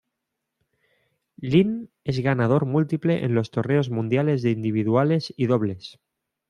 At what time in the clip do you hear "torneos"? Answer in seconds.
3.51-3.91